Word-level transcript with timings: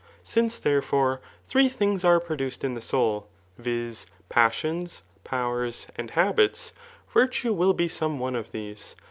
^upNce, 0.25 0.59
.therefore, 0.59 1.21
three 1.45 1.69
things 1.69 2.03
are 2.03 2.19
produced 2.19 2.63
in 2.63 2.73
the 2.73 2.81
soul, 2.81 3.27
viz, 3.59 4.07
passions, 4.29 5.03
powers, 5.23 5.85
and 5.95 6.09
habits, 6.09 6.73
virtue 7.13 7.53
will 7.53 7.73
be 7.73 7.87
some 7.87 8.17
pne 8.17 8.35
of 8.35 8.49
these. 8.51 8.95